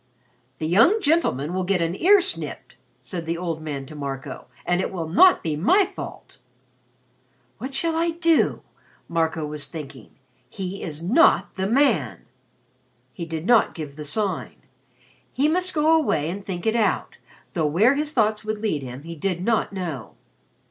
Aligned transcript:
"The 0.57 0.65
young 0.67 0.99
gentleman 0.99 1.53
will 1.53 1.63
get 1.63 1.79
an 1.79 1.95
ear 1.95 2.21
snipped," 2.21 2.75
said 2.99 3.27
the 3.27 3.37
old 3.37 3.61
man 3.61 3.85
to 3.85 3.93
Marco. 3.95 4.47
"And 4.65 4.81
it 4.81 4.91
will 4.91 5.07
not 5.07 5.43
be 5.43 5.55
my 5.55 5.85
fault." 5.85 6.39
"What 7.59 7.75
shall 7.75 7.95
I 7.95 8.09
do?" 8.09 8.63
Marco 9.07 9.45
was 9.45 9.67
thinking. 9.67 10.15
"He 10.49 10.81
is 10.81 11.03
not 11.03 11.53
the 11.53 11.67
man." 11.67 12.25
He 13.13 13.25
did 13.27 13.45
not 13.45 13.75
give 13.75 13.95
the 13.95 14.03
Sign. 14.03 14.55
He 15.31 15.47
must 15.47 15.71
go 15.71 15.95
away 15.95 16.31
and 16.31 16.43
think 16.43 16.65
it 16.65 16.75
out, 16.75 17.17
though 17.53 17.67
where 17.67 17.93
his 17.93 18.11
thoughts 18.11 18.43
would 18.43 18.57
lead 18.59 18.81
him 18.81 19.03
he 19.03 19.13
did 19.13 19.45
not 19.45 19.71
know. 19.71 20.15